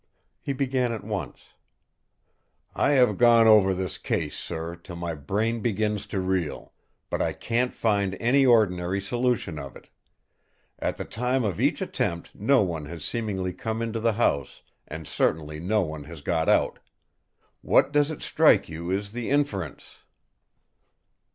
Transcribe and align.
He 0.41 0.51
began 0.51 0.91
at 0.91 1.03
once: 1.03 1.49
"I 2.73 2.93
have 2.93 3.19
gone 3.19 3.45
over 3.45 3.71
this 3.71 3.99
case, 3.99 4.35
sir, 4.35 4.75
till 4.75 4.95
my 4.95 5.13
brain 5.13 5.59
begins 5.59 6.07
to 6.07 6.19
reel; 6.19 6.73
but 7.11 7.21
I 7.21 7.33
can't 7.33 7.71
find 7.71 8.17
any 8.19 8.43
ordinary 8.43 8.99
solution 8.99 9.59
of 9.59 9.75
it. 9.75 9.89
At 10.79 10.95
the 10.97 11.05
time 11.05 11.43
of 11.43 11.61
each 11.61 11.83
attempt 11.83 12.33
no 12.33 12.63
one 12.63 12.85
has 12.85 13.05
seemingly 13.05 13.53
come 13.53 13.79
into 13.79 13.99
the 13.99 14.13
house; 14.13 14.63
and 14.87 15.07
certainly 15.07 15.59
no 15.59 15.83
one 15.83 16.05
has 16.05 16.21
got 16.21 16.49
out. 16.49 16.79
What 17.61 17.91
does 17.91 18.09
it 18.09 18.23
strike 18.23 18.67
you 18.67 18.89
is 18.89 19.11
the 19.11 19.29
inference?" 19.29 19.97